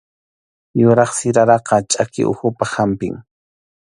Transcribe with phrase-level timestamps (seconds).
[0.81, 3.15] Yuraq siraraqa chʼaki uhupaq hampim